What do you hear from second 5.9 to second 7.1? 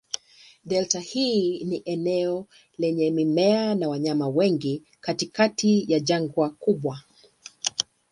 ya jangwa kubwa.